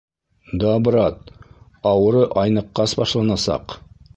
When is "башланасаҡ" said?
3.03-3.79